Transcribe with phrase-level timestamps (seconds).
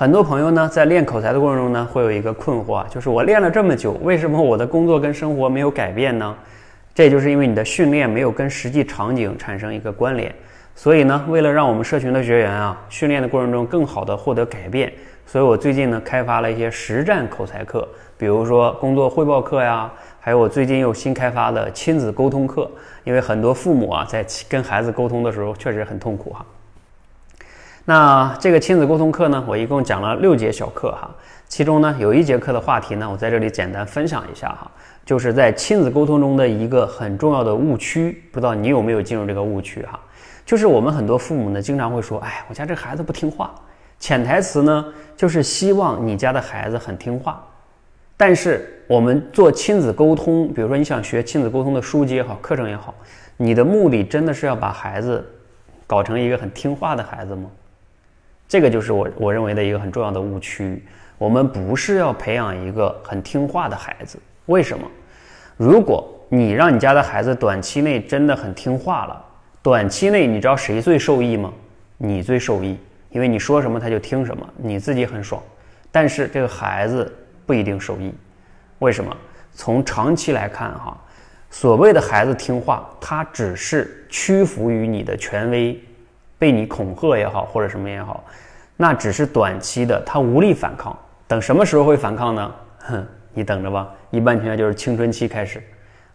[0.00, 6.34] 很多朋友呢，在练口才的过程中呢，会有一个困惑啊，就是我练了这么久，为什么我的工作跟生活没有改变呢？
[6.94, 10.34] 这就是因为你的训练没有跟实际场景产生一个关联。
[10.74, 14.90] 所以呢，为了让我们社群的学员啊，训练的过程中更好的获得改变，
[15.26, 17.86] 所以我最近呢，开发了一些实战口才课，
[18.16, 22.70] 比如说工作汇报课呀，还有我最近又新开发的亲子沟通课。
[23.04, 26.42] 因为很多父母啊，在跟孩子沟通的时候，确实很痛苦哈。
[27.90, 31.10] 那这个亲子沟通课呢，我一共讲了六节小课哈，
[31.48, 34.70] 其中呢，有一节课的话题呢，我在这里简单分享一下哈，
[35.04, 39.98] 就是在亲子沟通中的一个很重要的误区，不知道你有没有进入这个误区哈？
[40.46, 43.52] 就是我们很多父母呢，经常会说：“哎，我家这孩子不听话。”
[43.98, 44.84] 潜台词呢，
[45.16, 47.44] 就是希望你家的孩子很听话。
[48.16, 52.94] 但是我们做亲子沟通，比如说你想学亲子沟通的书籍也好，课程也好，
[53.36, 55.28] 你的目的真的是要把孩子
[55.88, 57.50] 搞成一个很听话的孩子吗？
[58.50, 60.84] 这个就是我我认为的一个很重要的误区。
[61.18, 64.18] 我们不是要培养一个很听话的孩子。
[64.46, 64.90] 为什么？
[65.56, 69.24] 如果你让你家的孩子短期内真的很听话了。
[69.62, 71.52] 短期内，你知道谁最受益吗？
[71.96, 72.76] 你最受益，
[73.10, 75.40] 因为你说什么他就听什么，你自己很爽。
[75.92, 77.12] 但是这个孩子
[77.46, 78.12] 不一定受益，
[78.80, 79.16] 为什么？
[79.52, 81.00] 从长期来看，哈，
[81.50, 85.80] 所谓的孩子听话，他只是屈服于你的权威，
[86.40, 88.24] 被你恐吓也好，或者什么也好，
[88.78, 90.98] 那只是短期的，他无力反抗。
[91.28, 92.50] 等什么时候会反抗呢？
[92.78, 93.88] 哼，你等着吧。
[94.10, 95.62] 一般情况下就是青春期开始。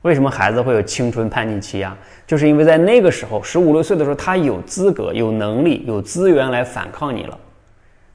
[0.00, 1.94] 为什么孩子会有青春叛逆期啊？
[2.26, 7.38] 就是因为在那个时候，十五六岁的时候，他有资格、有能力、有资源来反抗你了。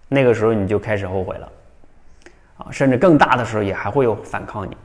[0.08, 1.50] 那个时候你就开始后悔了，
[2.58, 4.76] 啊，甚至更大的时候也还会有反抗你。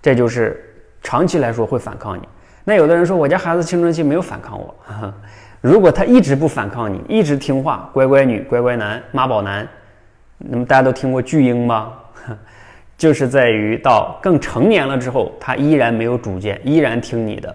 [0.00, 0.64] 这就是
[1.02, 2.22] 长期来说会反抗你。
[2.64, 4.74] 那有的人说，我家孩子青春期没有反抗我。
[5.60, 9.68] 如果他一直不反抗你，一直听话，乖乖女、乖乖男、妈宝男，
[10.38, 11.92] 那么大家都听过巨婴吗？
[12.96, 17.54] 就是在于到更成年了之后，他依然没有主见，依然听你的，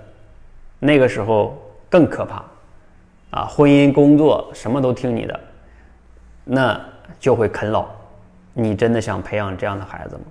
[0.80, 2.44] 那个时候更可怕，
[3.32, 5.40] 啊，婚姻、工作什么都听你的，
[6.44, 6.80] 那
[7.20, 7.86] 就会啃老。
[8.54, 10.22] 你真的想培养这样的孩子吗？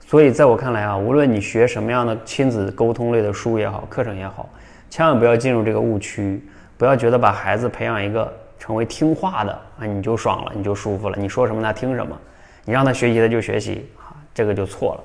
[0.00, 4.48] 所以在我看来啊，无论你学什么样的亲子沟通类的书也好，课程也好，
[4.90, 6.42] 千万不要进入这个误区，
[6.82, 12.18] 不要觉得把孩子培养一个成为听话的啊，你就爽了，你就舒服了，你说什么他听什么，
[12.64, 13.88] 你让他学习他就学习。
[14.34, 15.04] 这个就错了。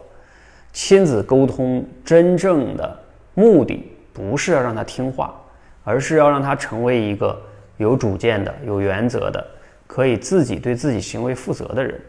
[0.74, 3.00] 亲子沟通真正的
[3.36, 5.40] 目的不是要让他听话，
[5.84, 7.40] 而是要让他成为一个
[7.78, 9.46] 有主见的、有原则的、
[9.86, 12.02] 可以自己对自己行为负责的人。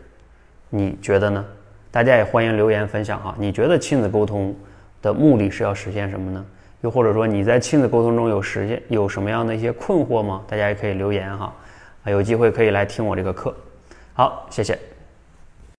[0.71, 1.45] 你觉得呢？
[1.91, 3.35] 大家也欢迎留言分享哈。
[3.39, 4.57] 你觉得亲子沟通
[5.03, 6.43] 的目的是要实现什么呢？
[6.81, 10.43] 又或者说你在亲子沟通中有实现有什么样的一些困惑吗？
[10.47, 11.53] 大家也可以留言哈。
[12.05, 13.55] 啊，有机会可以来听我这个课。
[14.15, 14.79] 好，谢谢。